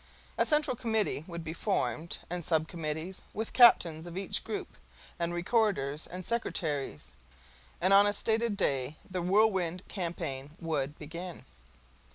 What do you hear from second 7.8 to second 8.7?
on a stated